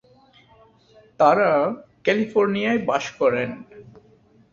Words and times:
তাঁরা 1.19 1.51
ক্যালিফোর্নিয়ায় 2.05 2.81
বাস 2.89 3.05
করেন। 3.19 3.49